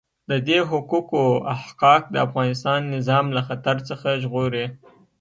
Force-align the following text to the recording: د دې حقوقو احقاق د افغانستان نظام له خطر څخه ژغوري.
د 0.29 0.31
دې 0.47 0.59
حقوقو 0.69 1.23
احقاق 1.53 2.03
د 2.09 2.15
افغانستان 2.27 2.79
نظام 2.95 3.25
له 3.35 3.41
خطر 3.47 3.77
څخه 3.89 4.09
ژغوري. 4.23 4.65